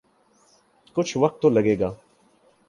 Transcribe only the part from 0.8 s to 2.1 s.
کچھ وقت تو لگے گا۔